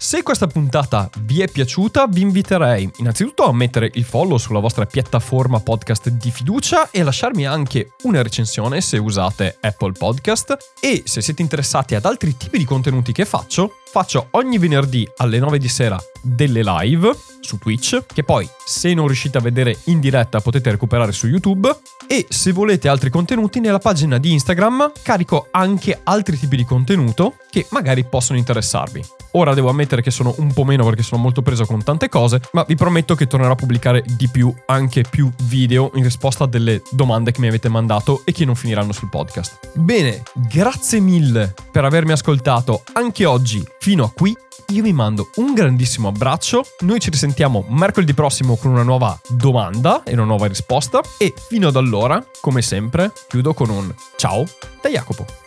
Se 0.02 0.22
questa 0.22 0.46
puntata 0.46 1.10
vi 1.24 1.42
è 1.42 1.46
piaciuta, 1.46 2.06
vi 2.06 2.22
inviterei 2.22 2.90
innanzitutto 2.96 3.44
a 3.44 3.52
mettere 3.52 3.90
il 3.92 4.04
follow 4.04 4.38
sulla 4.38 4.58
vostra 4.58 4.86
piattaforma 4.86 5.60
podcast 5.60 6.08
di 6.08 6.30
fiducia 6.30 6.90
e 6.90 7.02
a 7.02 7.04
lasciarmi 7.04 7.46
anche 7.46 7.92
una 8.04 8.22
recensione 8.22 8.80
se 8.80 8.96
usate 8.96 9.58
Apple 9.60 9.92
Podcast 9.92 10.56
e 10.80 11.02
se 11.04 11.20
siete 11.20 11.42
interessati 11.42 11.96
ad 11.96 12.06
altri 12.06 12.34
tipi 12.34 12.56
di 12.56 12.64
contenuti 12.64 13.12
che 13.12 13.26
faccio, 13.26 13.74
faccio 13.90 14.28
ogni 14.30 14.56
venerdì 14.56 15.06
alle 15.18 15.38
9 15.38 15.58
di 15.58 15.68
sera 15.68 16.02
delle 16.22 16.62
live 16.64 17.14
su 17.40 17.58
Twitch, 17.58 18.06
che 18.06 18.24
poi 18.24 18.48
se 18.64 18.94
non 18.94 19.04
riuscite 19.04 19.36
a 19.36 19.42
vedere 19.42 19.80
in 19.84 20.00
diretta 20.00 20.40
potete 20.40 20.70
recuperare 20.70 21.12
su 21.12 21.26
YouTube 21.26 21.76
e 22.08 22.24
se 22.26 22.52
volete 22.52 22.88
altri 22.88 23.10
contenuti 23.10 23.60
nella 23.60 23.78
pagina 23.78 24.16
di 24.16 24.32
Instagram 24.32 24.92
carico 25.02 25.48
anche 25.50 26.00
altri 26.04 26.38
tipi 26.38 26.56
di 26.56 26.64
contenuto 26.64 27.34
che 27.50 27.66
magari 27.68 28.02
possono 28.04 28.38
interessarvi. 28.38 29.19
Ora 29.32 29.54
devo 29.54 29.68
ammettere 29.68 30.02
che 30.02 30.10
sono 30.10 30.34
un 30.38 30.52
po' 30.52 30.64
meno 30.64 30.84
perché 30.84 31.02
sono 31.02 31.20
molto 31.20 31.42
preso 31.42 31.64
con 31.64 31.82
tante 31.82 32.08
cose, 32.08 32.40
ma 32.52 32.64
vi 32.66 32.74
prometto 32.74 33.14
che 33.14 33.26
tornerò 33.26 33.52
a 33.52 33.56
pubblicare 33.56 34.02
di 34.06 34.28
più, 34.28 34.52
anche 34.66 35.04
più 35.08 35.30
video 35.44 35.90
in 35.94 36.02
risposta 36.02 36.44
a 36.44 36.46
delle 36.46 36.82
domande 36.90 37.32
che 37.32 37.40
mi 37.40 37.48
avete 37.48 37.68
mandato 37.68 38.22
e 38.24 38.32
che 38.32 38.44
non 38.44 38.54
finiranno 38.54 38.92
sul 38.92 39.08
podcast. 39.08 39.70
Bene, 39.74 40.22
grazie 40.34 41.00
mille 41.00 41.54
per 41.70 41.84
avermi 41.84 42.12
ascoltato 42.12 42.82
anche 42.92 43.24
oggi 43.24 43.64
fino 43.78 44.04
a 44.04 44.10
qui 44.10 44.36
io 44.70 44.82
vi 44.82 44.92
mando 44.92 45.30
un 45.36 45.52
grandissimo 45.52 46.08
abbraccio. 46.08 46.64
Noi 46.80 47.00
ci 47.00 47.10
risentiamo 47.10 47.64
mercoledì 47.68 48.14
prossimo 48.14 48.56
con 48.56 48.70
una 48.70 48.82
nuova 48.82 49.18
domanda 49.28 50.02
e 50.04 50.12
una 50.12 50.24
nuova 50.24 50.46
risposta. 50.46 51.00
E 51.18 51.34
fino 51.36 51.68
ad 51.68 51.76
allora, 51.76 52.24
come 52.40 52.62
sempre, 52.62 53.10
chiudo 53.28 53.52
con 53.52 53.68
un 53.68 53.92
ciao 54.16 54.44
da 54.80 54.88
Jacopo. 54.88 55.39